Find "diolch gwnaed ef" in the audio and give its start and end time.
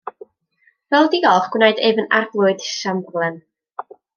1.15-2.01